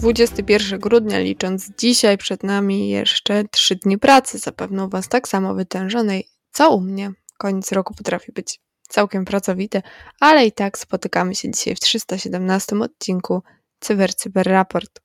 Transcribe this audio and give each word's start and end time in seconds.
21 0.00 0.78
grudnia, 0.78 1.18
licząc 1.18 1.70
dzisiaj, 1.78 2.18
przed 2.18 2.42
nami 2.42 2.88
jeszcze 2.88 3.44
3 3.50 3.76
dni 3.76 3.98
pracy, 3.98 4.38
zapewne 4.38 4.84
u 4.84 4.88
Was 4.88 5.08
tak 5.08 5.28
samo 5.28 5.54
wytężonej, 5.54 6.28
co 6.52 6.70
u 6.70 6.80
mnie. 6.80 7.12
Koniec 7.38 7.72
roku 7.72 7.94
potrafi 7.94 8.32
być 8.32 8.60
całkiem 8.88 9.24
pracowity, 9.24 9.82
ale 10.20 10.46
i 10.46 10.52
tak 10.52 10.78
spotykamy 10.78 11.34
się 11.34 11.50
dzisiaj 11.50 11.74
w 11.74 11.80
317 11.80 12.76
odcinku 12.76 13.42
Cyber 13.80 14.14
Cyber 14.14 14.46
Raport. 14.46 15.00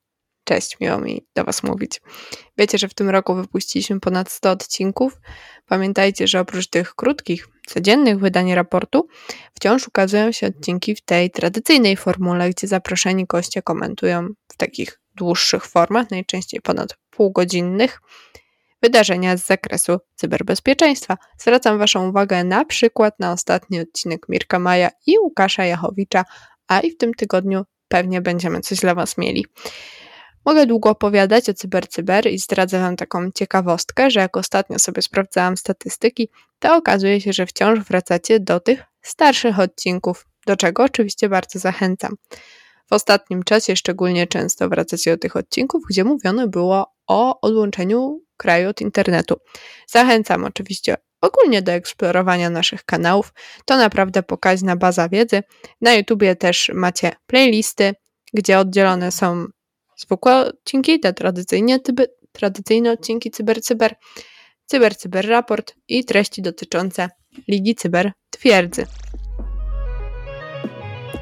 Cześć, 0.48 0.80
miło 0.80 0.98
mi 0.98 1.26
do 1.34 1.44
Was 1.44 1.62
mówić. 1.62 2.00
Wiecie, 2.58 2.78
że 2.78 2.88
w 2.88 2.94
tym 2.94 3.10
roku 3.10 3.34
wypuściliśmy 3.34 4.00
ponad 4.00 4.30
100 4.30 4.50
odcinków. 4.50 5.20
Pamiętajcie, 5.66 6.26
że 6.26 6.40
oprócz 6.40 6.66
tych 6.66 6.94
krótkich, 6.94 7.48
codziennych 7.66 8.18
wydań 8.18 8.54
raportu, 8.54 9.08
wciąż 9.54 9.88
ukazują 9.88 10.32
się 10.32 10.46
odcinki 10.46 10.94
w 10.94 11.00
tej 11.00 11.30
tradycyjnej 11.30 11.96
formule, 11.96 12.50
gdzie 12.50 12.66
zaproszeni 12.66 13.24
goście 13.24 13.62
komentują 13.62 14.28
w 14.48 14.56
takich 14.56 15.00
dłuższych 15.14 15.66
formach, 15.66 16.10
najczęściej 16.10 16.60
ponad 16.60 16.98
półgodzinnych, 17.10 18.00
wydarzenia 18.82 19.36
z 19.36 19.46
zakresu 19.46 19.98
cyberbezpieczeństwa. 20.14 21.16
Zwracam 21.38 21.78
Waszą 21.78 22.08
uwagę 22.08 22.44
na 22.44 22.64
przykład 22.64 23.14
na 23.20 23.32
ostatni 23.32 23.80
odcinek 23.80 24.26
Mirka 24.28 24.58
Maja 24.58 24.90
i 25.06 25.18
Łukasza 25.18 25.64
Jachowicza, 25.64 26.24
a 26.68 26.80
i 26.80 26.90
w 26.90 26.96
tym 26.96 27.14
tygodniu 27.14 27.62
pewnie 27.88 28.20
będziemy 28.20 28.60
coś 28.60 28.78
dla 28.78 28.94
Was 28.94 29.18
mieli. 29.18 29.46
Mogę 30.46 30.66
długo 30.66 30.90
opowiadać 30.90 31.48
o 31.48 31.54
cybercyber 31.54 32.26
i 32.26 32.38
zdradzę 32.38 32.80
Wam 32.80 32.96
taką 32.96 33.30
ciekawostkę, 33.30 34.10
że 34.10 34.20
jak 34.20 34.36
ostatnio 34.36 34.78
sobie 34.78 35.02
sprawdzałam 35.02 35.56
statystyki, 35.56 36.28
to 36.58 36.76
okazuje 36.76 37.20
się, 37.20 37.32
że 37.32 37.46
wciąż 37.46 37.80
wracacie 37.80 38.40
do 38.40 38.60
tych 38.60 38.82
starszych 39.02 39.60
odcinków, 39.60 40.26
do 40.46 40.56
czego 40.56 40.84
oczywiście 40.84 41.28
bardzo 41.28 41.58
zachęcam. 41.58 42.14
W 42.90 42.92
ostatnim 42.92 43.42
czasie 43.42 43.76
szczególnie 43.76 44.26
często 44.26 44.68
wracacie 44.68 45.10
do 45.10 45.18
tych 45.18 45.36
odcinków, 45.36 45.82
gdzie 45.90 46.04
mówione 46.04 46.48
było 46.48 46.94
o 47.06 47.40
odłączeniu 47.40 48.20
kraju 48.36 48.68
od 48.68 48.80
internetu. 48.80 49.36
Zachęcam 49.86 50.44
oczywiście 50.44 50.96
ogólnie 51.20 51.62
do 51.62 51.72
eksplorowania 51.72 52.50
naszych 52.50 52.84
kanałów. 52.84 53.32
To 53.64 53.76
naprawdę 53.76 54.22
pokaźna 54.22 54.76
baza 54.76 55.08
wiedzy. 55.08 55.42
Na 55.80 55.94
YouTubie 55.94 56.36
też 56.36 56.70
macie 56.74 57.12
playlisty, 57.26 57.94
gdzie 58.34 58.58
oddzielone 58.58 59.12
są 59.12 59.46
zwykłe 59.96 60.36
odcinki, 60.36 61.00
te 61.00 61.12
tradycyjne, 61.12 61.80
tyby, 61.80 62.06
tradycyjne 62.32 62.92
odcinki 62.92 63.30
Cyber 63.30 63.62
Cyber, 63.62 63.94
Cyber 64.66 64.96
Cyber 64.96 65.28
Raport 65.28 65.74
i 65.88 66.04
treści 66.04 66.42
dotyczące 66.42 67.08
Ligi 67.48 67.74
Cyber 67.74 68.12
Twierdzy. 68.30 68.86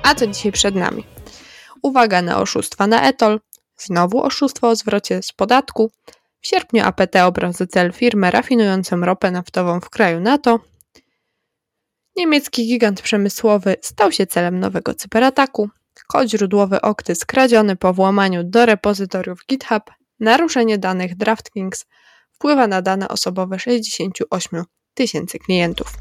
A 0.02 0.14
co 0.14 0.26
dzisiaj 0.26 0.52
przed 0.52 0.74
nami? 0.74 1.04
Uwaga 1.82 2.22
na 2.22 2.40
oszustwa 2.40 2.86
na 2.86 3.08
etol, 3.08 3.40
znowu 3.76 4.22
oszustwo 4.22 4.68
o 4.68 4.76
zwrocie 4.76 5.22
z 5.22 5.32
podatku. 5.32 5.90
W 6.40 6.46
sierpniu 6.46 6.82
APT 6.84 7.16
obrał 7.16 7.52
za 7.52 7.66
cel 7.66 7.92
firmę 7.92 8.30
rafinującą 8.30 9.00
ropę 9.00 9.30
naftową 9.30 9.80
w 9.80 9.90
kraju 9.90 10.20
NATO. 10.20 10.60
Niemiecki 12.16 12.66
gigant 12.66 13.02
przemysłowy 13.02 13.76
stał 13.82 14.12
się 14.12 14.26
celem 14.26 14.60
nowego 14.60 14.94
cyberataku. 14.94 15.68
Kod 16.08 16.28
źródłowy 16.28 16.80
Okty 16.80 17.14
skradziony 17.14 17.76
po 17.76 17.92
włamaniu 17.92 18.44
do 18.44 18.66
repozytoriów 18.66 19.40
GitHub, 19.48 19.82
naruszenie 20.20 20.78
danych 20.78 21.16
DraftKings 21.16 21.86
wpływa 22.32 22.66
na 22.66 22.82
dane 22.82 23.08
osobowe 23.08 23.58
68 23.58 24.64
tysięcy 24.94 25.38
klientów. 25.38 25.92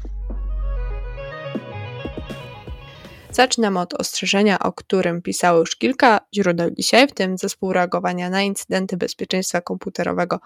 Zaczynamy 3.30 3.80
od 3.80 3.94
ostrzeżenia, 3.94 4.58
o 4.58 4.72
którym 4.72 5.22
pisało 5.22 5.60
już 5.60 5.76
kilka 5.76 6.20
źródeł 6.34 6.70
dzisiaj, 6.70 7.08
w 7.08 7.12
tym 7.12 7.38
zespół 7.38 7.72
reagowania 7.72 8.30
na 8.30 8.42
incydenty 8.42 8.96
bezpieczeństwa 8.96 9.60
komputerowego 9.60 10.40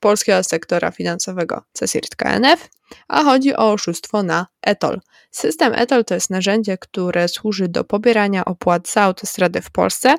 polskiego 0.00 0.42
sektora 0.42 0.90
finansowego 0.90 1.62
CSIRT 1.72 2.16
KNF, 2.16 2.68
a 3.08 3.24
chodzi 3.24 3.56
o 3.56 3.72
oszustwo 3.72 4.22
na 4.22 4.46
ETOL. 4.62 5.00
System 5.30 5.72
ETOL 5.74 6.04
to 6.04 6.14
jest 6.14 6.30
narzędzie, 6.30 6.78
które 6.78 7.28
służy 7.28 7.68
do 7.68 7.84
pobierania 7.84 8.44
opłat 8.44 8.88
za 8.88 9.02
autostradę 9.02 9.62
w 9.62 9.70
Polsce. 9.70 10.14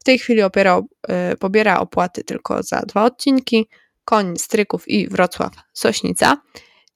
W 0.00 0.04
tej 0.04 0.18
chwili 0.18 0.42
opiera, 0.42 0.82
y, 1.32 1.36
pobiera 1.36 1.80
opłaty 1.80 2.24
tylko 2.24 2.62
za 2.62 2.80
dwa 2.80 3.04
odcinki, 3.04 3.68
Koń 4.04 4.36
Stryków 4.36 4.88
i 4.88 5.08
Wrocław 5.08 5.52
Sośnica. 5.72 6.36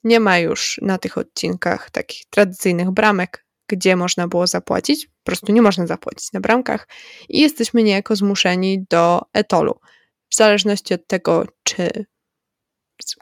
Nie 0.04 0.20
ma 0.20 0.38
już 0.38 0.81
na 0.82 0.98
tych 0.98 1.19
odcinkach 1.19 1.91
takich 1.91 2.22
tradycyjnych 2.31 2.91
bramek, 2.91 3.44
gdzie 3.69 3.97
można 3.97 4.28
było 4.28 4.47
zapłacić. 4.47 5.06
Po 5.06 5.25
prostu 5.25 5.53
nie 5.53 5.62
można 5.62 5.87
zapłacić 5.87 6.32
na 6.32 6.41
bramkach 6.41 6.88
i 7.28 7.41
jesteśmy 7.41 7.82
niejako 7.82 8.16
zmuszeni 8.16 8.84
do 8.91 9.20
etolu. 9.32 9.81
W 10.28 10.37
zależności 10.37 10.94
od 10.94 11.06
tego, 11.06 11.47
czy 11.62 12.06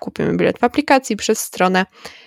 kupimy 0.01 0.37
bilet 0.37 0.59
w 0.59 0.65
aplikacji 0.65 1.17
przez 1.17 1.39
stronę, 1.39 1.87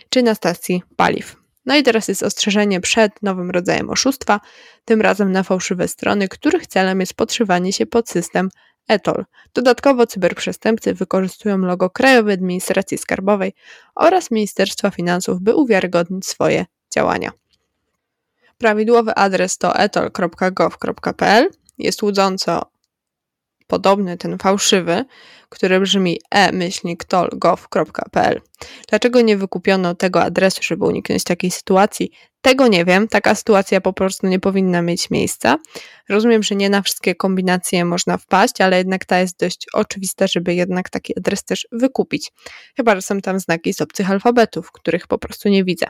czy 0.10 0.24
na 0.24 0.36
stacji 0.36 0.84
paliw. 0.96 1.36
No 1.66 1.76
i 1.76 1.84
teraz 1.84 2.08
jest 2.08 2.24
ostrzeżenie 2.24 2.82
przed 2.82 3.24
nowym 3.24 3.52
rodzajem 3.52 3.90
oszustwa, 3.90 4.40
tym 4.86 5.02
razem 5.02 5.32
na 5.32 5.44
fałszywe 5.44 5.88
strony, 5.88 6.28
których 6.28 6.68
celem 6.68 7.00
jest 7.00 7.14
podszywanie 7.14 7.74
się 7.74 7.86
pod 7.86 8.10
system 8.10 8.50
ETOL. 8.88 9.26
Dodatkowo 9.54 10.08
cyberprzestępcy 10.08 10.94
wykorzystują 10.94 11.58
logo 11.58 11.90
Krajowej 11.90 12.34
Administracji 12.34 12.98
Skarbowej 12.98 13.54
oraz 13.96 14.32
Ministerstwa 14.32 14.92
Finansów, 14.92 15.42
by 15.42 15.56
uwiarygodnić 15.56 16.28
swoje 16.28 16.66
działania. 16.96 17.32
Prawidłowy 18.58 19.16
adres 19.16 19.58
to 19.58 19.76
etol.gov.pl. 19.76 21.50
Jest 21.78 22.04
łudząco 22.04 22.73
podobny, 23.68 24.18
ten 24.18 24.38
fałszywy, 24.38 25.06
który 25.50 25.80
brzmi 25.80 26.20
e-tol.gov.pl. 26.36 27.62
Dlaczego 28.90 29.22
nie 29.22 29.38
wykupiono 29.38 29.96
tego 29.96 30.24
adresu, 30.24 30.64
żeby 30.64 30.86
uniknąć 30.86 31.24
takiej 31.24 31.52
sytuacji? 31.52 32.12
Tego 32.42 32.68
nie 32.68 32.86
wiem. 32.86 33.08
Taka 33.08 33.36
sytuacja 33.36 33.82
po 33.82 33.94
prostu 33.94 34.28
nie 34.28 34.40
powinna 34.40 34.82
mieć 34.82 35.10
miejsca. 35.10 35.58
Rozumiem, 36.10 36.44
że 36.44 36.56
nie 36.56 36.70
na 36.70 36.82
wszystkie 36.82 37.16
kombinacje 37.16 37.86
można 37.86 38.18
wpaść, 38.18 38.62
ale 38.62 38.78
jednak 38.78 39.06
ta 39.06 39.20
jest 39.20 39.40
dość 39.40 39.66
oczywista, 39.74 40.28
żeby 40.28 40.54
jednak 40.54 40.90
taki 40.90 41.18
adres 41.18 41.44
też 41.44 41.68
wykupić. 41.72 42.32
Chyba, 42.76 42.96
że 42.96 43.02
są 43.02 43.22
tam 43.22 43.40
znaki 43.40 43.74
z 43.74 43.82
obcych 43.82 44.12
alfabetów, 44.12 44.72
których 44.72 45.08
po 45.08 45.18
prostu 45.18 45.50
nie 45.50 45.64
widzę. 45.64 45.86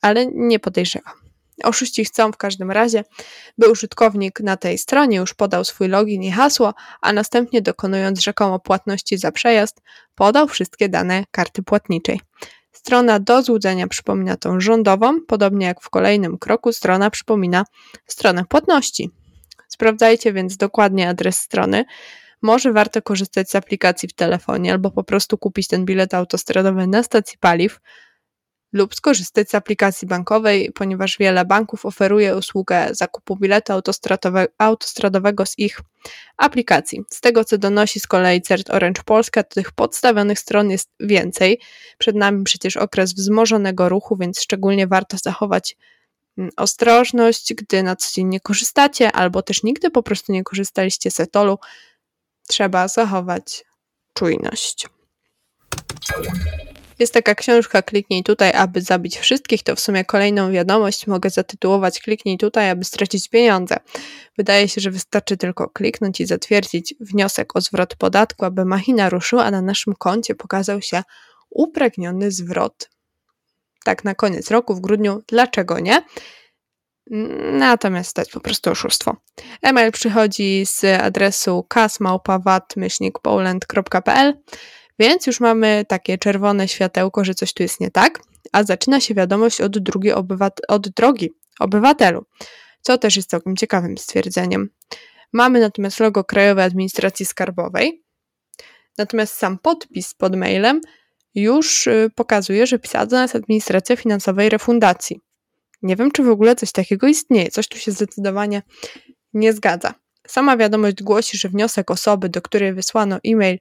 Ale 0.00 0.26
nie 0.26 0.58
podejrzewam. 0.58 1.27
Oszuści 1.64 2.04
chcą 2.04 2.32
w 2.32 2.36
każdym 2.36 2.70
razie, 2.70 3.04
by 3.58 3.70
użytkownik 3.70 4.40
na 4.40 4.56
tej 4.56 4.78
stronie 4.78 5.16
już 5.16 5.34
podał 5.34 5.64
swój 5.64 5.88
login 5.88 6.22
i 6.22 6.30
hasło, 6.30 6.74
a 7.00 7.12
następnie 7.12 7.62
dokonując 7.62 8.20
rzekomo 8.20 8.58
płatności 8.58 9.18
za 9.18 9.32
przejazd, 9.32 9.80
podał 10.14 10.48
wszystkie 10.48 10.88
dane 10.88 11.24
karty 11.30 11.62
płatniczej. 11.62 12.20
Strona 12.72 13.20
do 13.20 13.42
złudzenia 13.42 13.88
przypomina 13.88 14.36
tą 14.36 14.60
rządową, 14.60 15.20
podobnie 15.28 15.66
jak 15.66 15.80
w 15.80 15.90
kolejnym 15.90 16.38
kroku 16.38 16.72
strona 16.72 17.10
przypomina 17.10 17.64
stronę 18.06 18.44
płatności. 18.44 19.10
Sprawdzajcie 19.68 20.32
więc 20.32 20.56
dokładnie 20.56 21.08
adres 21.08 21.38
strony. 21.38 21.84
Może 22.42 22.72
warto 22.72 23.02
korzystać 23.02 23.50
z 23.50 23.54
aplikacji 23.54 24.08
w 24.08 24.12
telefonie 24.12 24.72
albo 24.72 24.90
po 24.90 25.04
prostu 25.04 25.38
kupić 25.38 25.68
ten 25.68 25.84
bilet 25.84 26.14
autostradowy 26.14 26.86
na 26.86 27.02
stacji 27.02 27.38
paliw 27.38 27.80
lub 28.72 28.94
skorzystać 28.94 29.50
z 29.50 29.54
aplikacji 29.54 30.08
bankowej, 30.08 30.72
ponieważ 30.74 31.18
wiele 31.18 31.44
banków 31.44 31.86
oferuje 31.86 32.36
usługę 32.36 32.88
zakupu 32.90 33.36
biletu 33.36 33.72
autostradowego 34.58 35.46
z 35.46 35.58
ich 35.58 35.80
aplikacji. 36.36 37.04
Z 37.10 37.20
tego, 37.20 37.44
co 37.44 37.58
donosi 37.58 38.00
z 38.00 38.06
kolei 38.06 38.42
CERT 38.42 38.70
Orange 38.70 39.02
Polska, 39.04 39.42
tych 39.42 39.72
podstawionych 39.72 40.38
stron 40.38 40.70
jest 40.70 40.90
więcej. 41.00 41.60
Przed 41.98 42.16
nami 42.16 42.44
przecież 42.44 42.76
okres 42.76 43.14
wzmożonego 43.14 43.88
ruchu, 43.88 44.16
więc 44.16 44.40
szczególnie 44.40 44.86
warto 44.86 45.16
zachować 45.22 45.76
mm, 46.38 46.50
ostrożność, 46.56 47.54
gdy 47.54 47.82
na 47.82 47.96
co 47.96 48.12
dzień 48.12 48.28
nie 48.28 48.40
korzystacie, 48.40 49.12
albo 49.12 49.42
też 49.42 49.62
nigdy 49.62 49.90
po 49.90 50.02
prostu 50.02 50.32
nie 50.32 50.44
korzystaliście 50.44 51.10
z 51.10 51.20
etolu. 51.20 51.58
Trzeba 52.48 52.88
zachować 52.88 53.64
czujność. 54.14 54.86
Jest 56.98 57.14
taka 57.14 57.34
książka 57.34 57.82
Kliknij 57.82 58.22
tutaj, 58.22 58.52
aby 58.52 58.80
zabić 58.80 59.18
wszystkich. 59.18 59.62
To 59.62 59.76
w 59.76 59.80
sumie 59.80 60.04
kolejną 60.04 60.52
wiadomość 60.52 61.06
mogę 61.06 61.30
zatytułować 61.30 62.00
Kliknij 62.00 62.38
tutaj, 62.38 62.70
aby 62.70 62.84
stracić 62.84 63.28
pieniądze. 63.28 63.76
Wydaje 64.38 64.68
się, 64.68 64.80
że 64.80 64.90
wystarczy 64.90 65.36
tylko 65.36 65.68
kliknąć 65.68 66.20
i 66.20 66.26
zatwierdzić 66.26 66.94
wniosek 67.00 67.56
o 67.56 67.60
zwrot 67.60 67.96
podatku, 67.96 68.44
aby 68.44 68.64
machina 68.64 69.10
ruszyła, 69.10 69.44
a 69.44 69.50
na 69.50 69.62
naszym 69.62 69.94
koncie 69.94 70.34
pokazał 70.34 70.82
się 70.82 71.02
upragniony 71.50 72.30
zwrot. 72.30 72.90
Tak 73.84 74.04
na 74.04 74.14
koniec 74.14 74.50
roku, 74.50 74.74
w 74.74 74.80
grudniu, 74.80 75.22
dlaczego 75.28 75.80
nie? 75.80 76.02
Natomiast 77.52 78.16
to 78.16 78.22
po 78.32 78.40
prostu 78.40 78.70
oszustwo. 78.70 79.16
E-mail 79.62 79.92
przychodzi 79.92 80.66
z 80.66 80.84
adresu 80.84 81.66
kasmałpawat-poland.pl 81.68 84.34
Więc 84.98 85.26
już 85.26 85.40
mamy 85.40 85.84
takie 85.88 86.18
czerwone 86.18 86.68
światełko, 86.68 87.24
że 87.24 87.34
coś 87.34 87.52
tu 87.52 87.62
jest 87.62 87.80
nie 87.80 87.90
tak, 87.90 88.20
a 88.52 88.64
zaczyna 88.64 89.00
się 89.00 89.14
wiadomość 89.14 89.60
od, 89.60 89.78
drugiej 89.78 90.14
obywat- 90.14 90.60
od 90.68 90.88
drogi 90.88 91.30
obywatelu, 91.60 92.24
co 92.80 92.98
też 92.98 93.16
jest 93.16 93.30
całkiem 93.30 93.56
ciekawym 93.56 93.98
stwierdzeniem. 93.98 94.70
Mamy 95.32 95.60
natomiast 95.60 96.00
logo 96.00 96.24
Krajowej 96.24 96.64
Administracji 96.64 97.26
Skarbowej, 97.26 98.04
natomiast 98.98 99.34
sam 99.34 99.58
podpis 99.58 100.14
pod 100.14 100.36
mailem 100.36 100.80
już 101.34 101.86
y, 101.86 102.10
pokazuje, 102.14 102.66
że 102.66 102.78
pisała 102.78 103.06
do 103.06 103.16
nas 103.16 103.34
Administracja 103.34 103.96
Finansowej 103.96 104.48
Refundacji. 104.48 105.20
Nie 105.82 105.96
wiem, 105.96 106.10
czy 106.10 106.22
w 106.22 106.28
ogóle 106.28 106.56
coś 106.56 106.72
takiego 106.72 107.06
istnieje. 107.06 107.50
Coś 107.50 107.68
tu 107.68 107.78
się 107.78 107.92
zdecydowanie 107.92 108.62
nie 109.34 109.52
zgadza. 109.52 109.94
Sama 110.26 110.56
wiadomość 110.56 111.02
głosi, 111.02 111.38
że 111.38 111.48
wniosek 111.48 111.90
osoby, 111.90 112.28
do 112.28 112.42
której 112.42 112.74
wysłano 112.74 113.18
e-mail 113.26 113.58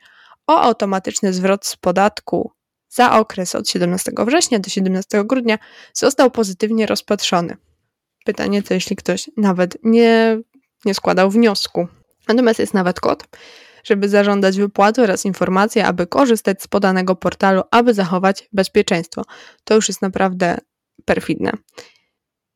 o 0.48 0.62
automatyczny 0.62 1.34
zwrot 1.34 1.66
z 1.66 1.76
podatku 1.76 2.52
za 2.90 3.20
okres 3.20 3.56
od 3.56 3.70
17 3.70 4.12
września 4.26 4.60
do 4.60 4.70
17 4.70 5.24
grudnia 5.26 5.58
został 5.94 6.32
pozytywnie 6.32 6.86
rozpatrzony. 6.86 7.58
Pytanie 8.26 8.64
to, 8.64 8.74
jeśli 8.74 8.96
ktoś 8.96 9.30
nawet 9.38 9.78
nie, 9.84 10.40
nie 10.86 10.94
składał 10.94 11.30
wniosku. 11.30 11.88
Natomiast 12.28 12.60
jest 12.60 12.74
nawet 12.74 13.00
kod, 13.00 13.24
żeby 13.84 14.10
zażądać 14.10 14.58
wypłaty 14.58 15.02
oraz 15.02 15.26
informacje, 15.26 15.86
aby 15.86 16.08
korzystać 16.08 16.64
z 16.64 16.68
podanego 16.68 17.16
portalu, 17.16 17.62
aby 17.72 17.94
zachować 17.94 18.50
bezpieczeństwo. 18.54 19.24
To 19.64 19.76
już 19.76 19.88
jest 19.88 20.02
naprawdę 20.02 20.58
perfidne. 21.06 21.52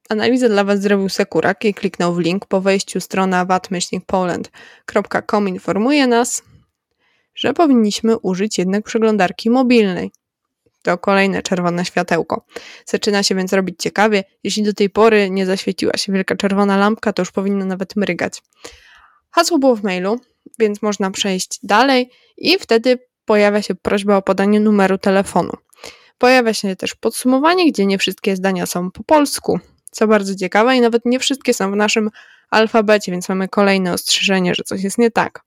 Analizę 0.09 0.49
dla 0.49 0.63
Was 0.63 0.81
zrobił 0.81 1.09
Sekurak 1.09 1.65
i 1.65 1.73
kliknął 1.73 2.13
w 2.13 2.19
link. 2.19 2.45
Po 2.45 2.61
wejściu 2.61 3.01
strona 3.01 3.45
vat-poland.com 3.45 5.47
informuje 5.47 6.07
nas, 6.07 6.43
że 7.35 7.53
powinniśmy 7.53 8.17
użyć 8.17 8.57
jednak 8.57 8.83
przeglądarki 8.83 9.49
mobilnej. 9.49 10.11
To 10.81 10.97
kolejne 10.97 11.41
czerwone 11.41 11.85
światełko. 11.85 12.45
Zaczyna 12.85 13.23
się 13.23 13.35
więc 13.35 13.53
robić 13.53 13.75
ciekawie. 13.79 14.23
Jeśli 14.43 14.63
do 14.63 14.73
tej 14.73 14.89
pory 14.89 15.29
nie 15.29 15.45
zaświeciła 15.45 15.97
się 15.97 16.13
wielka 16.13 16.35
czerwona 16.35 16.77
lampka, 16.77 17.13
to 17.13 17.21
już 17.21 17.31
powinna 17.31 17.65
nawet 17.65 17.95
mrygać. 17.95 18.41
Hasło 19.31 19.59
było 19.59 19.75
w 19.75 19.83
mailu, 19.83 20.19
więc 20.59 20.81
można 20.81 21.11
przejść 21.11 21.59
dalej 21.63 22.09
i 22.37 22.59
wtedy 22.59 22.99
pojawia 23.25 23.61
się 23.61 23.75
prośba 23.75 24.17
o 24.17 24.21
podanie 24.21 24.59
numeru 24.59 24.97
telefonu. 24.97 25.51
Pojawia 26.17 26.53
się 26.53 26.75
też 26.75 26.95
podsumowanie, 26.95 27.71
gdzie 27.71 27.85
nie 27.85 27.97
wszystkie 27.97 28.35
zdania 28.35 28.65
są 28.65 28.91
po 28.91 29.03
polsku, 29.03 29.59
co 29.91 30.07
bardzo 30.07 30.35
ciekawe 30.35 30.75
i 30.75 30.81
nawet 30.81 31.05
nie 31.05 31.19
wszystkie 31.19 31.53
są 31.53 31.71
w 31.71 31.75
naszym 31.75 32.09
alfabecie, 32.49 33.11
więc 33.11 33.29
mamy 33.29 33.47
kolejne 33.47 33.93
ostrzeżenie, 33.93 34.55
że 34.55 34.63
coś 34.63 34.83
jest 34.83 34.97
nie 34.97 35.11
tak. 35.11 35.43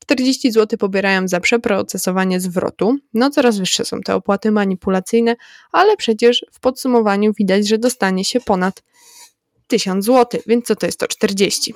40 0.00 0.52
zł 0.52 0.78
pobierają 0.78 1.28
za 1.28 1.40
przeprocesowanie 1.40 2.40
zwrotu. 2.40 2.96
No 3.14 3.30
coraz 3.30 3.58
wyższe 3.58 3.84
są 3.84 4.00
te 4.00 4.14
opłaty 4.14 4.50
manipulacyjne, 4.50 5.36
ale 5.72 5.96
przecież 5.96 6.46
w 6.52 6.60
podsumowaniu 6.60 7.32
widać, 7.32 7.68
że 7.68 7.78
dostanie 7.78 8.24
się 8.24 8.40
ponad 8.40 8.82
1000 9.66 10.04
zł, 10.04 10.40
więc 10.46 10.66
co 10.66 10.76
to 10.76 10.86
jest 10.86 10.98
to 10.98 11.06
40. 11.06 11.74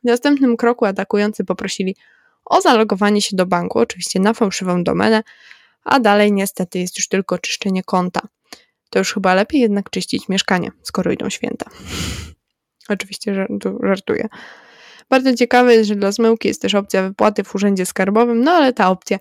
W 0.00 0.04
następnym 0.04 0.56
kroku 0.56 0.84
atakujący 0.84 1.44
poprosili 1.44 1.96
o 2.44 2.60
zalogowanie 2.60 3.22
się 3.22 3.36
do 3.36 3.46
banku, 3.46 3.78
oczywiście 3.78 4.20
na 4.20 4.34
fałszywą 4.34 4.84
domenę, 4.84 5.22
a 5.84 6.00
dalej 6.00 6.32
niestety 6.32 6.78
jest 6.78 6.96
już 6.96 7.08
tylko 7.08 7.38
czyszczenie 7.38 7.82
konta. 7.82 8.20
To 8.90 8.98
już 8.98 9.14
chyba 9.14 9.34
lepiej 9.34 9.60
jednak 9.60 9.90
czyścić 9.90 10.28
mieszkanie, 10.28 10.70
skoro 10.82 11.12
idą 11.12 11.30
święta. 11.30 11.70
Oczywiście 12.88 13.46
żartuję. 13.82 14.28
Bardzo 15.10 15.34
ciekawe 15.34 15.74
jest, 15.74 15.88
że 15.88 15.96
dla 15.96 16.12
zmyłki 16.12 16.48
jest 16.48 16.62
też 16.62 16.74
opcja 16.74 17.02
wypłaty 17.02 17.44
w 17.44 17.54
urzędzie 17.54 17.86
skarbowym, 17.86 18.44
no 18.44 18.50
ale 18.50 18.72
ta 18.72 18.90
opcja 18.90 19.18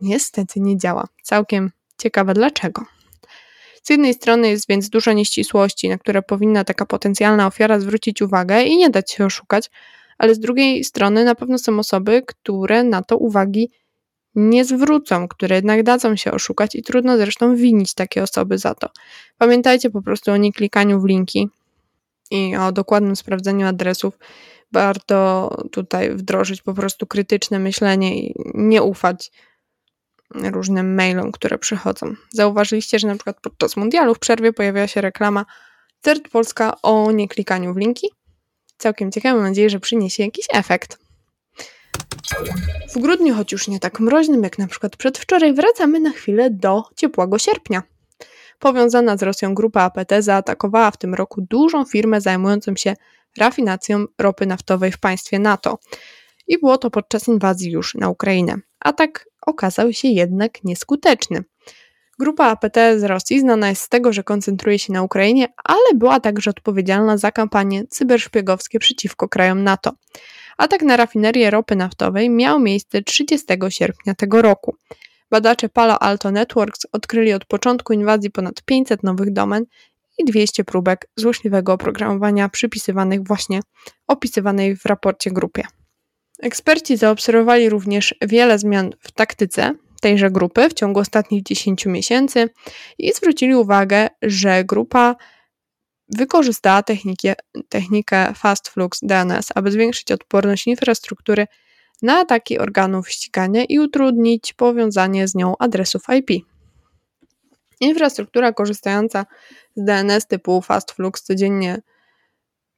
niestety 0.00 0.60
nie 0.60 0.78
działa. 0.78 1.08
Całkiem 1.22 1.70
ciekawe 1.98 2.34
dlaczego. 2.34 2.84
Z 3.82 3.90
jednej 3.90 4.14
strony 4.14 4.48
jest 4.48 4.68
więc 4.68 4.88
dużo 4.88 5.12
nieścisłości, 5.12 5.88
na 5.88 5.98
które 5.98 6.22
powinna 6.22 6.64
taka 6.64 6.86
potencjalna 6.86 7.46
ofiara 7.46 7.80
zwrócić 7.80 8.22
uwagę 8.22 8.62
i 8.62 8.76
nie 8.76 8.90
dać 8.90 9.12
się 9.12 9.24
oszukać, 9.24 9.70
ale 10.18 10.34
z 10.34 10.38
drugiej 10.38 10.84
strony 10.84 11.24
na 11.24 11.34
pewno 11.34 11.58
są 11.58 11.78
osoby, 11.78 12.22
które 12.26 12.84
na 12.84 13.02
to 13.02 13.16
uwagi 13.16 13.70
nie 14.34 14.64
zwrócą, 14.64 15.28
które 15.28 15.56
jednak 15.56 15.82
dadzą 15.82 16.16
się 16.16 16.32
oszukać 16.32 16.74
i 16.74 16.82
trudno 16.82 17.16
zresztą 17.16 17.56
winić 17.56 17.94
takie 17.94 18.22
osoby 18.22 18.58
za 18.58 18.74
to. 18.74 18.88
Pamiętajcie 19.38 19.90
po 19.90 20.02
prostu 20.02 20.30
o 20.30 20.36
nieklikaniu 20.36 21.00
w 21.00 21.04
linki 21.04 21.48
i 22.30 22.56
o 22.56 22.72
dokładnym 22.72 23.16
sprawdzeniu 23.16 23.66
adresów. 23.66 24.18
Warto 24.72 25.50
tutaj 25.72 26.14
wdrożyć 26.14 26.62
po 26.62 26.74
prostu 26.74 27.06
krytyczne 27.06 27.58
myślenie 27.58 28.18
i 28.18 28.34
nie 28.54 28.82
ufać 28.82 29.32
różnym 30.34 30.94
mailom, 30.94 31.32
które 31.32 31.58
przychodzą. 31.58 32.14
Zauważyliście, 32.30 32.98
że 32.98 33.06
na 33.06 33.14
przykład 33.14 33.40
podczas 33.40 33.76
mundialu 33.76 34.14
w 34.14 34.18
przerwie 34.18 34.52
pojawiła 34.52 34.86
się 34.86 35.00
reklama 35.00 35.44
CERT 36.00 36.28
Polska 36.28 36.82
o 36.82 37.12
nieklikaniu 37.12 37.74
w 37.74 37.76
linki? 37.76 38.08
Całkiem 38.78 39.12
ciekawe, 39.12 39.34
mam 39.34 39.48
nadzieję, 39.48 39.70
że 39.70 39.80
przyniesie 39.80 40.22
jakiś 40.22 40.46
efekt. 40.52 40.98
W 42.94 42.98
grudniu, 42.98 43.34
choć 43.34 43.52
już 43.52 43.68
nie 43.68 43.80
tak 43.80 44.00
mroźnym 44.00 44.42
jak 44.42 44.58
na 44.58 44.66
przykład 44.66 44.96
przedwczoraj, 44.96 45.54
wracamy 45.54 46.00
na 46.00 46.10
chwilę 46.10 46.50
do 46.50 46.82
ciepłego 46.96 47.38
sierpnia. 47.38 47.82
Powiązana 48.58 49.16
z 49.16 49.22
Rosją 49.22 49.54
grupa 49.54 49.82
APT 49.82 50.12
zaatakowała 50.18 50.90
w 50.90 50.96
tym 50.96 51.14
roku 51.14 51.40
dużą 51.40 51.84
firmę 51.84 52.20
zajmującą 52.20 52.76
się 52.76 52.96
rafinacją 53.38 54.04
ropy 54.18 54.46
naftowej 54.46 54.92
w 54.92 55.00
państwie 55.00 55.38
NATO. 55.38 55.78
I 56.46 56.58
było 56.58 56.78
to 56.78 56.90
podczas 56.90 57.28
inwazji 57.28 57.70
już 57.70 57.94
na 57.94 58.08
Ukrainę. 58.08 58.56
Atak 58.80 59.26
okazał 59.46 59.92
się 59.92 60.08
jednak 60.08 60.64
nieskuteczny. 60.64 61.44
Grupa 62.18 62.44
APT 62.44 62.76
z 62.96 63.02
Rosji 63.04 63.40
znana 63.40 63.68
jest 63.68 63.82
z 63.82 63.88
tego, 63.88 64.12
że 64.12 64.22
koncentruje 64.22 64.78
się 64.78 64.92
na 64.92 65.02
Ukrainie, 65.02 65.48
ale 65.64 65.94
była 65.94 66.20
także 66.20 66.50
odpowiedzialna 66.50 67.18
za 67.18 67.32
kampanie 67.32 67.86
cyberszpiegowskie 67.86 68.78
przeciwko 68.78 69.28
krajom 69.28 69.64
NATO. 69.64 69.92
Atak 70.58 70.82
na 70.82 70.96
rafinerię 70.96 71.50
ropy 71.50 71.76
naftowej 71.76 72.30
miał 72.30 72.60
miejsce 72.60 73.02
30 73.02 73.46
sierpnia 73.68 74.14
tego 74.14 74.42
roku. 74.42 74.76
Badacze 75.30 75.68
Palo 75.68 76.02
Alto 76.02 76.30
Networks 76.30 76.86
odkryli 76.92 77.32
od 77.32 77.44
początku 77.44 77.92
inwazji 77.92 78.30
ponad 78.30 78.62
500 78.62 79.02
nowych 79.02 79.32
domen 79.32 79.64
i 80.22 80.24
200 80.24 80.64
próbek 80.64 81.08
złośliwego 81.16 81.72
oprogramowania 81.72 82.48
przypisywanych 82.48 83.26
właśnie 83.26 83.60
opisywanej 84.06 84.76
w 84.76 84.86
raporcie 84.86 85.30
grupie. 85.30 85.62
Eksperci 86.42 86.96
zaobserwowali 86.96 87.68
również 87.68 88.14
wiele 88.22 88.58
zmian 88.58 88.90
w 89.00 89.12
taktyce 89.12 89.74
tejże 90.00 90.30
grupy 90.30 90.68
w 90.68 90.74
ciągu 90.74 91.00
ostatnich 91.00 91.42
10 91.42 91.86
miesięcy 91.86 92.50
i 92.98 93.12
zwrócili 93.12 93.54
uwagę, 93.54 94.08
że 94.22 94.64
grupa 94.64 95.16
wykorzystała 96.08 96.82
technikę 97.68 98.32
Fast 98.34 98.68
Flux 98.68 99.00
DNS, 99.02 99.48
aby 99.54 99.72
zwiększyć 99.72 100.12
odporność 100.12 100.66
infrastruktury 100.66 101.46
na 102.02 102.18
ataki 102.18 102.58
organów 102.58 103.10
ścigania 103.10 103.64
i 103.64 103.78
utrudnić 103.78 104.52
powiązanie 104.52 105.28
z 105.28 105.34
nią 105.34 105.54
adresów 105.58 106.02
IP. 106.18 106.51
Infrastruktura 107.82 108.52
korzystająca 108.52 109.26
z 109.76 109.84
DNS 109.84 110.26
typu 110.26 110.62
Fast 110.62 110.92
Flux 110.92 111.22
codziennie 111.22 111.82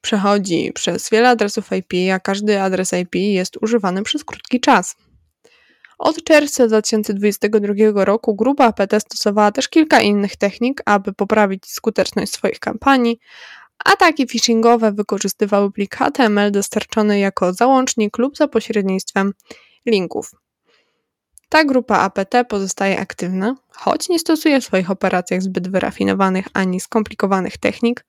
przechodzi 0.00 0.72
przez 0.74 1.10
wiele 1.10 1.28
adresów 1.28 1.72
IP, 1.72 1.92
a 2.14 2.20
każdy 2.20 2.60
adres 2.60 2.92
IP 2.92 3.14
jest 3.14 3.56
używany 3.62 4.02
przez 4.02 4.24
krótki 4.24 4.60
czas. 4.60 4.96
Od 5.98 6.24
czerwca 6.24 6.66
2022 6.66 8.04
roku 8.04 8.34
grupa 8.34 8.64
APT 8.64 9.00
stosowała 9.00 9.52
też 9.52 9.68
kilka 9.68 10.00
innych 10.00 10.36
technik, 10.36 10.82
aby 10.84 11.12
poprawić 11.12 11.66
skuteczność 11.66 12.32
swoich 12.32 12.58
kampanii. 12.58 13.18
Ataki 13.84 14.26
phishingowe 14.26 14.92
wykorzystywały 14.92 15.72
plik 15.72 15.96
HTML 15.96 16.52
dostarczony 16.52 17.18
jako 17.18 17.52
załącznik 17.52 18.18
lub 18.18 18.36
za 18.36 18.48
pośrednictwem 18.48 19.32
linków. 19.86 20.30
Ta 21.48 21.64
grupa 21.64 21.98
APT 21.98 22.34
pozostaje 22.48 23.00
aktywna, 23.00 23.56
choć 23.70 24.08
nie 24.08 24.18
stosuje 24.18 24.60
w 24.60 24.64
swoich 24.64 24.90
operacjach 24.90 25.42
zbyt 25.42 25.68
wyrafinowanych 25.68 26.46
ani 26.52 26.80
skomplikowanych 26.80 27.58
technik. 27.58 28.04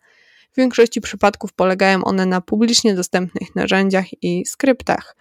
W 0.53 0.57
większości 0.57 1.01
przypadków 1.01 1.53
polegają 1.53 2.03
one 2.03 2.25
na 2.25 2.41
publicznie 2.41 2.95
dostępnych 2.95 3.55
narzędziach 3.55 4.23
i 4.23 4.45
skryptach– 4.45 5.15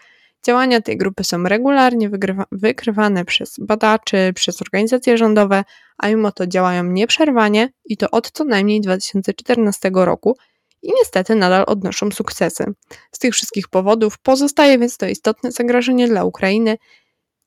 Działania 0.46 0.80
tej 0.80 0.96
grupy 0.96 1.24
są 1.24 1.42
regularnie 1.42 2.10
wykrywane 2.52 3.24
przez 3.24 3.56
badaczy, 3.58 4.32
przez 4.34 4.62
organizacje 4.62 5.18
rządowe, 5.18 5.64
a 5.98 6.08
mimo 6.08 6.32
to 6.32 6.46
działają 6.46 6.84
nieprzerwanie 6.84 7.68
i 7.84 7.96
to 7.96 8.10
od 8.10 8.30
co 8.30 8.44
najmniej 8.44 8.80
2014 8.80 9.90
roku 9.94 10.36
i 10.82 10.92
niestety 10.98 11.34
nadal 11.34 11.64
odnoszą 11.66 12.10
sukcesy. 12.10 12.64
Z 13.12 13.18
tych 13.18 13.34
wszystkich 13.34 13.68
powodów 13.68 14.18
pozostaje 14.18 14.78
więc 14.78 14.96
to 14.96 15.06
istotne 15.06 15.52
zagrożenie 15.52 16.08
dla 16.08 16.24
Ukrainy, 16.24 16.76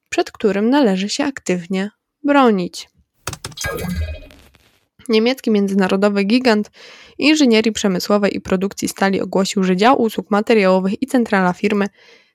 przed 0.09 0.31
którym 0.31 0.69
należy 0.69 1.09
się 1.09 1.23
aktywnie 1.23 1.89
bronić. 2.23 2.89
Niemiecki 5.09 5.51
międzynarodowy 5.51 6.23
gigant 6.23 6.71
inżynierii 7.17 7.71
przemysłowej 7.71 8.35
i 8.35 8.41
produkcji 8.41 8.87
stali 8.87 9.21
ogłosił, 9.21 9.63
że 9.63 9.75
dział 9.75 10.01
usług 10.01 10.31
materiałowych 10.31 11.01
i 11.01 11.07
centrala 11.07 11.53
firmy 11.53 11.87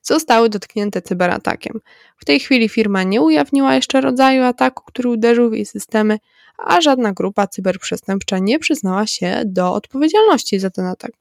zostały 0.02 0.48
dotknięte 0.48 1.02
cyberatakiem. 1.02 1.80
W 2.16 2.24
tej 2.24 2.40
chwili 2.40 2.68
firma 2.68 3.02
nie 3.02 3.20
ujawniła 3.22 3.74
jeszcze 3.74 4.00
rodzaju 4.00 4.42
ataku, 4.42 4.84
który 4.86 5.08
uderzył 5.08 5.50
w 5.50 5.54
jej 5.54 5.66
systemy, 5.66 6.18
a 6.58 6.80
żadna 6.80 7.12
grupa 7.12 7.46
cyberprzestępcza 7.46 8.38
nie 8.38 8.58
przyznała 8.58 9.06
się 9.06 9.42
do 9.46 9.74
odpowiedzialności 9.74 10.58
za 10.58 10.70
ten 10.70 10.84
atak. 10.84 11.12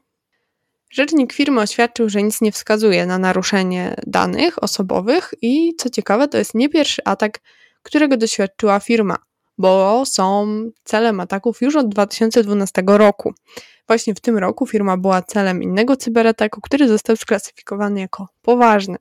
Rzecznik 0.91 1.33
firmy 1.33 1.61
oświadczył, 1.61 2.09
że 2.09 2.23
nic 2.23 2.41
nie 2.41 2.51
wskazuje 2.51 3.05
na 3.05 3.17
naruszenie 3.17 3.95
danych 4.07 4.63
osobowych 4.63 5.33
i 5.41 5.75
co 5.77 5.89
ciekawe, 5.89 6.27
to 6.27 6.37
jest 6.37 6.55
nie 6.55 6.69
pierwszy 6.69 7.01
atak, 7.05 7.39
którego 7.83 8.17
doświadczyła 8.17 8.79
firma, 8.79 9.17
bo 9.57 10.03
są 10.05 10.47
celem 10.83 11.19
ataków 11.19 11.61
już 11.61 11.75
od 11.75 11.89
2012 11.89 12.83
roku. 12.85 13.33
Właśnie 13.87 14.15
w 14.15 14.19
tym 14.19 14.37
roku 14.37 14.67
firma 14.67 14.97
była 14.97 15.21
celem 15.21 15.63
innego 15.63 15.95
cyberataku, 15.95 16.61
który 16.61 16.87
został 16.87 17.15
sklasyfikowany 17.15 17.99
jako 17.99 18.27
poważny. 18.41 18.97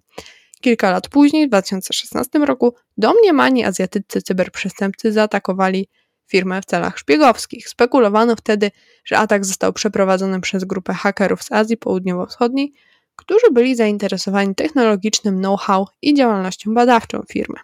Kilka 0.60 0.90
lat 0.90 1.08
później, 1.08 1.46
w 1.46 1.48
2016 1.48 2.38
roku, 2.38 2.74
domniemani 2.96 3.64
azjatyccy 3.64 4.22
cyberprzestępcy 4.22 5.12
zaatakowali 5.12 5.88
firmę 6.30 6.62
w 6.62 6.64
celach 6.64 6.98
szpiegowskich. 6.98 7.68
Spekulowano 7.68 8.36
wtedy, 8.36 8.70
że 9.04 9.18
atak 9.18 9.44
został 9.44 9.72
przeprowadzony 9.72 10.40
przez 10.40 10.64
grupę 10.64 10.94
hakerów 10.94 11.42
z 11.42 11.52
Azji 11.52 11.76
Południowo-Wschodniej, 11.76 12.72
którzy 13.16 13.46
byli 13.52 13.76
zainteresowani 13.76 14.54
technologicznym 14.54 15.38
know-how 15.38 15.86
i 16.02 16.14
działalnością 16.14 16.74
badawczą 16.74 17.22
firmy. 17.28 17.56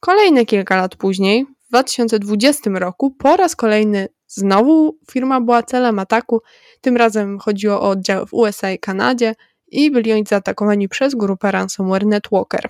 Kolejne 0.00 0.46
kilka 0.46 0.76
lat 0.76 0.96
później, 0.96 1.46
w 1.66 1.68
2020 1.68 2.70
roku, 2.70 3.10
po 3.10 3.36
raz 3.36 3.56
kolejny 3.56 4.08
znowu 4.26 4.98
firma 5.10 5.40
była 5.40 5.62
celem 5.62 5.98
ataku. 5.98 6.42
Tym 6.80 6.96
razem 6.96 7.38
chodziło 7.38 7.80
o 7.80 7.88
oddziały 7.88 8.26
w 8.26 8.34
USA 8.34 8.70
i 8.70 8.78
Kanadzie 8.78 9.34
i 9.68 9.90
byli 9.90 10.12
oni 10.12 10.24
zaatakowani 10.28 10.88
przez 10.88 11.14
grupę 11.14 11.50
ransomware 11.50 12.06
Networker. 12.06 12.68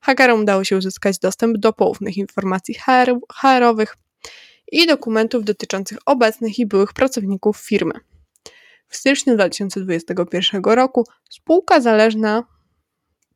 Hakerom 0.00 0.40
udało 0.40 0.64
się 0.64 0.76
uzyskać 0.76 1.18
dostęp 1.18 1.58
do 1.58 1.72
poufnych 1.72 2.16
informacji 2.16 2.74
HR, 2.74 3.18
HR-owych 3.34 3.96
i 4.72 4.86
dokumentów 4.86 5.44
dotyczących 5.44 5.98
obecnych 6.06 6.58
i 6.58 6.66
byłych 6.66 6.92
pracowników 6.92 7.56
firmy. 7.56 7.92
W 8.88 8.96
styczniu 8.96 9.34
2021 9.34 10.62
roku 10.64 11.06
spółka 11.30 11.80
zależna 11.80 12.42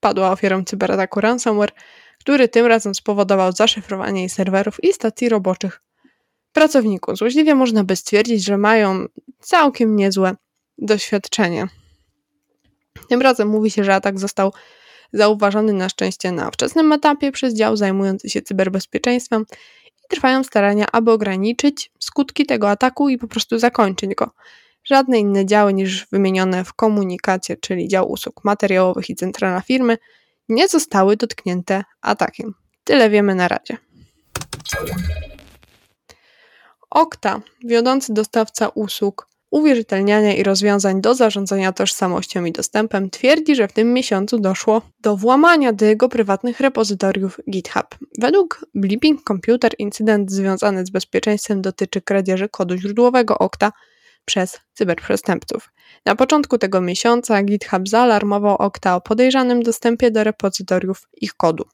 padła 0.00 0.32
ofiarą 0.32 0.64
cyberataku 0.64 1.20
ransomware, 1.20 1.72
który 2.20 2.48
tym 2.48 2.66
razem 2.66 2.94
spowodował 2.94 3.52
zaszyfrowanie 3.52 4.20
jej 4.20 4.28
serwerów 4.28 4.84
i 4.84 4.92
stacji 4.92 5.28
roboczych 5.28 5.82
pracowników. 6.52 7.16
Złośliwie 7.16 7.54
można 7.54 7.84
by 7.84 7.96
stwierdzić, 7.96 8.44
że 8.44 8.58
mają 8.58 9.06
całkiem 9.40 9.96
niezłe 9.96 10.36
doświadczenie. 10.78 11.66
Tym 13.08 13.22
razem 13.22 13.48
mówi 13.48 13.70
się, 13.70 13.84
że 13.84 13.94
atak 13.94 14.18
został 14.18 14.52
zauważony 15.14 15.72
na 15.72 15.88
szczęście 15.88 16.32
na 16.32 16.50
wczesnym 16.50 16.92
etapie 16.92 17.32
przez 17.32 17.54
dział 17.54 17.76
zajmujący 17.76 18.30
się 18.30 18.42
cyberbezpieczeństwem 18.42 19.46
i 19.86 20.08
trwają 20.08 20.44
starania, 20.44 20.86
aby 20.92 21.10
ograniczyć 21.10 21.90
skutki 21.98 22.46
tego 22.46 22.70
ataku 22.70 23.08
i 23.08 23.18
po 23.18 23.28
prostu 23.28 23.58
zakończyć 23.58 24.14
go. 24.14 24.30
Żadne 24.84 25.18
inne 25.18 25.46
działy 25.46 25.74
niż 25.74 26.06
wymienione 26.12 26.64
w 26.64 26.72
komunikacie, 26.72 27.56
czyli 27.56 27.88
dział 27.88 28.10
usług 28.10 28.44
materiałowych 28.44 29.10
i 29.10 29.14
centrala 29.14 29.60
firmy, 29.60 29.98
nie 30.48 30.68
zostały 30.68 31.16
dotknięte 31.16 31.84
atakiem. 32.00 32.54
Tyle 32.84 33.10
wiemy 33.10 33.34
na 33.34 33.48
razie. 33.48 33.76
Okta, 36.90 37.40
wiodący 37.64 38.14
dostawca 38.14 38.68
usług 38.68 39.28
uwierzytelniania 39.54 40.34
i 40.34 40.42
rozwiązań 40.42 41.00
do 41.00 41.14
zarządzania 41.14 41.72
tożsamością 41.72 42.44
i 42.44 42.52
dostępem, 42.52 43.10
twierdzi, 43.10 43.56
że 43.56 43.68
w 43.68 43.72
tym 43.72 43.92
miesiącu 43.92 44.38
doszło 44.38 44.82
do 45.00 45.16
włamania 45.16 45.72
do 45.72 45.84
jego 45.84 46.08
prywatnych 46.08 46.60
repozytoriów 46.60 47.40
GitHub. 47.50 47.86
Według 48.18 48.66
Blipping 48.74 49.22
Computer 49.28 49.72
incydent 49.78 50.30
związany 50.30 50.86
z 50.86 50.90
bezpieczeństwem 50.90 51.62
dotyczy 51.62 52.00
kradzieży 52.00 52.48
kodu 52.48 52.76
źródłowego 52.76 53.38
Okta 53.38 53.72
przez 54.24 54.60
cyberprzestępców. 54.74 55.72
Na 56.06 56.16
początku 56.16 56.58
tego 56.58 56.80
miesiąca 56.80 57.42
GitHub 57.42 57.88
zaalarmował 57.88 58.56
Okta 58.56 58.96
o 58.96 59.00
podejrzanym 59.00 59.62
dostępie 59.62 60.10
do 60.10 60.24
repozytoriów 60.24 61.08
ich 61.20 61.34
kodu. 61.34 61.64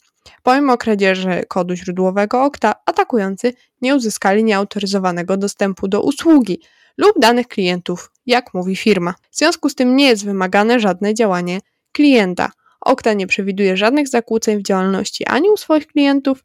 Pomimo 0.42 0.78
kradzieży 0.78 1.42
kodu 1.48 1.74
źródłowego 1.74 2.44
Okta, 2.44 2.74
atakujący 2.86 3.52
nie 3.82 3.96
uzyskali 3.96 4.44
nieautoryzowanego 4.44 5.36
dostępu 5.36 5.88
do 5.88 6.02
usługi 6.02 6.60
lub 6.98 7.18
danych 7.18 7.48
klientów, 7.48 8.10
jak 8.26 8.54
mówi 8.54 8.76
firma. 8.76 9.14
W 9.30 9.36
związku 9.36 9.68
z 9.68 9.74
tym 9.74 9.96
nie 9.96 10.08
jest 10.08 10.24
wymagane 10.24 10.80
żadne 10.80 11.14
działanie 11.14 11.60
klienta. 11.92 12.52
Okta 12.80 13.12
nie 13.12 13.26
przewiduje 13.26 13.76
żadnych 13.76 14.08
zakłóceń 14.08 14.58
w 14.58 14.62
działalności 14.62 15.26
ani 15.26 15.50
u 15.50 15.56
swoich 15.56 15.86
klientów 15.86 16.42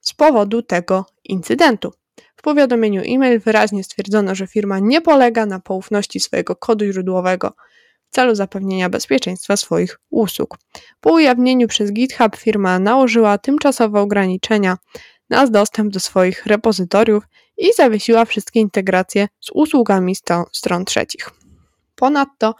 z 0.00 0.14
powodu 0.14 0.62
tego 0.62 1.06
incydentu. 1.24 1.92
W 2.36 2.42
powiadomieniu 2.42 3.02
e-mail 3.06 3.40
wyraźnie 3.40 3.84
stwierdzono, 3.84 4.34
że 4.34 4.46
firma 4.46 4.78
nie 4.78 5.00
polega 5.00 5.46
na 5.46 5.60
poufności 5.60 6.20
swojego 6.20 6.56
kodu 6.56 6.84
źródłowego 6.84 7.52
celu 8.14 8.34
zapewnienia 8.34 8.88
bezpieczeństwa 8.88 9.56
swoich 9.56 9.98
usług. 10.10 10.58
Po 11.00 11.12
ujawnieniu 11.12 11.68
przez 11.68 11.92
GitHub 11.92 12.36
firma 12.36 12.78
nałożyła 12.78 13.38
tymczasowe 13.38 14.00
ograniczenia 14.00 14.76
na 15.30 15.46
dostęp 15.46 15.92
do 15.92 16.00
swoich 16.00 16.46
repozytoriów 16.46 17.24
i 17.56 17.72
zawiesiła 17.72 18.24
wszystkie 18.24 18.60
integracje 18.60 19.28
z 19.40 19.50
usługami 19.54 20.16
stron 20.52 20.84
trzecich. 20.84 21.30
Ponadto 21.94 22.54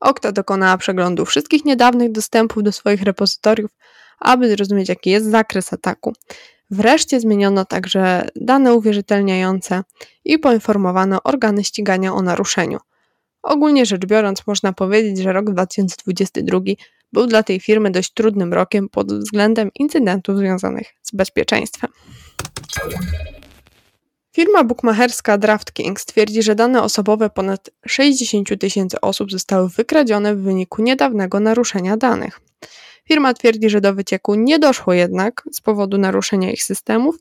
Okta 0.00 0.32
dokonała 0.32 0.76
przeglądu 0.76 1.24
wszystkich 1.24 1.64
niedawnych 1.64 2.12
dostępów 2.12 2.62
do 2.62 2.72
swoich 2.72 3.02
repozytoriów, 3.02 3.70
aby 4.18 4.48
zrozumieć, 4.50 4.88
jaki 4.88 5.10
jest 5.10 5.30
zakres 5.30 5.72
ataku. 5.72 6.12
Wreszcie 6.70 7.20
zmieniono 7.20 7.64
także 7.64 8.28
dane 8.36 8.74
uwierzytelniające 8.74 9.82
i 10.24 10.38
poinformowano 10.38 11.22
organy 11.24 11.64
ścigania 11.64 12.12
o 12.12 12.22
naruszeniu. 12.22 12.78
Ogólnie 13.42 13.86
rzecz 13.86 14.06
biorąc, 14.06 14.46
można 14.46 14.72
powiedzieć, 14.72 15.18
że 15.18 15.32
rok 15.32 15.50
2022 15.50 16.60
był 17.12 17.26
dla 17.26 17.42
tej 17.42 17.60
firmy 17.60 17.90
dość 17.90 18.12
trudnym 18.12 18.52
rokiem 18.52 18.88
pod 18.88 19.12
względem 19.12 19.70
incydentów 19.74 20.36
związanych 20.36 20.94
z 21.02 21.12
bezpieczeństwem. 21.12 21.90
Firma 24.32 24.64
bukmacherska 24.64 25.38
DraftKings 25.38 26.04
twierdzi, 26.04 26.42
że 26.42 26.54
dane 26.54 26.82
osobowe 26.82 27.30
ponad 27.30 27.70
60 27.86 28.60
tysięcy 28.60 29.00
osób 29.00 29.30
zostały 29.30 29.68
wykradzione 29.68 30.34
w 30.34 30.42
wyniku 30.42 30.82
niedawnego 30.82 31.40
naruszenia 31.40 31.96
danych. 31.96 32.40
Firma 33.08 33.34
twierdzi, 33.34 33.70
że 33.70 33.80
do 33.80 33.94
wycieku 33.94 34.34
nie 34.34 34.58
doszło 34.58 34.92
jednak 34.92 35.42
z 35.52 35.60
powodu 35.60 35.98
naruszenia 35.98 36.50
ich 36.52 36.62
systemów, 36.62 37.16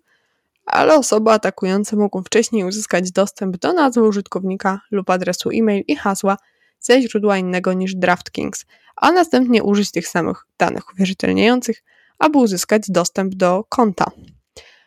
ale 0.68 0.96
osoby 0.96 1.32
atakujące 1.32 1.96
mogą 1.96 2.24
wcześniej 2.24 2.64
uzyskać 2.64 3.12
dostęp 3.12 3.58
do 3.58 3.74
nazwy 3.74 4.04
użytkownika 4.04 4.82
lub 4.92 5.10
adresu 5.10 5.50
e-mail 5.54 5.84
i 5.88 5.96
hasła 5.96 6.38
ze 6.80 7.02
źródła 7.02 7.38
innego 7.38 7.74
niż 7.74 7.96
DraftKings, 7.96 8.66
a 8.96 9.12
następnie 9.12 9.64
użyć 9.64 9.92
tych 9.92 10.08
samych 10.08 10.46
danych 10.58 10.94
uwierzytelniających, 10.94 11.84
aby 12.20 12.38
uzyskać 12.38 12.84
dostęp 12.90 13.36
do 13.36 13.64
konta. 13.70 14.12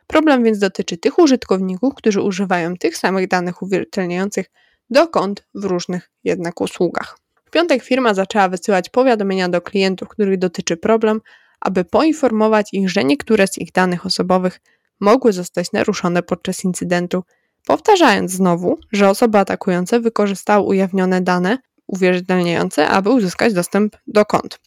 Problem 0.06 0.44
więc 0.44 0.58
dotyczy 0.58 0.96
tych 0.96 1.18
użytkowników, 1.18 1.94
którzy 1.94 2.22
używają 2.22 2.76
tych 2.76 2.96
samych 2.96 3.28
danych 3.28 3.62
uwierzytelniających 3.62 4.50
do 4.90 5.08
kont 5.08 5.46
w 5.54 5.64
różnych 5.64 6.10
jednak 6.25 6.60
usługach. 6.60 7.18
W 7.44 7.50
piątek 7.50 7.82
firma 7.82 8.14
zaczęła 8.14 8.49
wysyłać 8.49 8.88
powiadomienia 8.88 9.49
do 9.49 9.60
klientów, 9.60 10.08
których 10.08 10.38
dotyczy 10.38 10.76
problem, 10.76 11.20
aby 11.60 11.84
poinformować 11.84 12.68
ich, 12.72 12.90
że 12.90 13.04
niektóre 13.04 13.46
z 13.46 13.58
ich 13.58 13.72
danych 13.72 14.06
osobowych 14.06 14.60
mogły 15.00 15.33
zostać 15.33 15.73
naruszone 15.73 16.23
podczas 16.23 16.64
incydentu, 16.64 17.23
powtarzając 17.66 18.30
znowu, 18.30 18.78
że 18.92 19.09
osoby 19.09 19.38
atakujące 19.38 20.00
wykorzystały 20.00 20.66
ujawnione 20.66 21.21
dane 21.21 21.59
uwierzytelniające, 21.87 22.88
aby 22.88 23.11
uzyskać 23.11 23.54
dostęp 23.54 23.97
do 24.07 24.25
kont. 24.25 24.61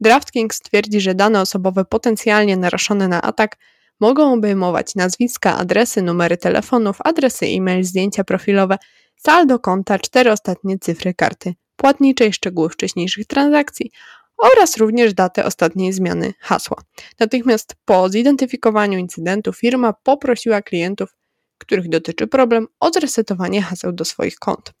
DraftKings 0.00 0.60
twierdzi, 0.60 1.00
że 1.00 1.14
dane 1.14 1.40
osobowe 1.40 1.84
potencjalnie 1.84 2.56
naruszone 2.56 3.08
na 3.08 3.22
atak 3.22 3.56
mogą 4.00 4.32
obejmować 4.32 4.94
nazwiska, 4.94 5.56
adresy, 5.56 6.02
numery 6.02 6.36
telefonów, 6.36 6.96
adresy 7.04 7.46
e-mail, 7.46 7.84
zdjęcia 7.84 8.24
profilowe, 8.24 8.78
saldo 9.16 9.58
konta, 9.58 9.98
cztery 9.98 10.32
ostatnie 10.32 10.78
cyfry 10.78 11.14
karty 11.14 11.54
płatniczej, 11.76 12.32
szczegóły 12.32 12.68
wcześniejszych 12.68 13.26
transakcji 13.26 13.90
oraz 14.38 14.76
również 14.76 15.14
datę 15.14 15.44
ostatniej 15.44 15.92
zmiany 15.92 16.34
hasła. 16.40 16.76
Natychmiast 17.20 17.74
po 17.84 18.08
zidentyfikowaniu 18.08 18.98
incydentu 18.98 19.52
firma 19.52 19.92
poprosiła 19.92 20.62
klientów, 20.62 21.16
których 21.58 21.88
dotyczy 21.88 22.26
problem, 22.26 22.66
o 22.80 22.90
zresetowanie 22.90 23.62
haseł 23.62 23.92
do 23.92 24.04
swoich 24.04 24.38
kont. 24.38 24.72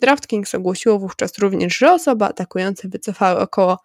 DraftKings 0.00 0.54
ogłosiło 0.54 0.98
wówczas 0.98 1.38
również, 1.38 1.78
że 1.78 1.92
osoby 1.92 2.24
atakujące 2.24 2.88
wycofały 2.88 3.40
około 3.40 3.78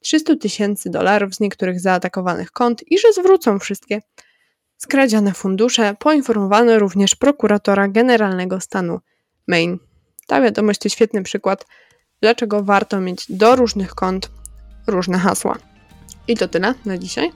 300 0.00 0.36
tysięcy 0.36 0.90
dolarów 0.90 1.34
z 1.34 1.40
niektórych 1.40 1.80
zaatakowanych 1.80 2.50
kont 2.50 2.82
i 2.86 2.98
że 2.98 3.12
zwrócą 3.12 3.58
wszystkie 3.58 4.00
skradzione 4.76 5.32
fundusze. 5.32 5.96
Poinformowano 5.98 6.78
również 6.78 7.14
prokuratora 7.14 7.88
generalnego 7.88 8.60
stanu 8.60 9.00
Maine. 9.48 9.78
Ta 10.26 10.40
wiadomość 10.40 10.80
to 10.80 10.88
świetny 10.88 11.22
przykład, 11.22 11.66
dlaczego 12.20 12.64
warto 12.64 13.00
mieć 13.00 13.24
do 13.28 13.56
różnych 13.56 13.94
kont 13.94 14.30
różne 14.90 15.18
hasła. 15.18 15.56
I 16.28 16.36
to 16.36 16.48
tyle 16.48 16.74
na 16.84 16.98
dzisiaj. 16.98 17.30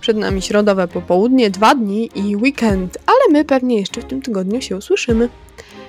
Przed 0.00 0.16
nami 0.16 0.42
środowe 0.42 0.88
popołudnie, 0.88 1.50
dwa 1.50 1.74
dni 1.74 2.10
i 2.14 2.36
weekend, 2.36 2.98
ale 3.06 3.32
my 3.32 3.44
pewnie 3.44 3.78
jeszcze 3.80 4.00
w 4.00 4.04
tym 4.04 4.22
tygodniu 4.22 4.60
się 4.60 4.76
usłyszymy. 4.76 5.28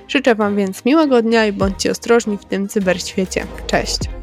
Życzę 0.08 0.34
Wam 0.34 0.56
więc 0.56 0.84
miłego 0.84 1.22
dnia 1.22 1.46
i 1.46 1.52
bądźcie 1.52 1.90
ostrożni 1.90 2.38
w 2.38 2.44
tym 2.44 2.68
cyberświecie. 2.68 3.46
Cześć! 3.66 4.19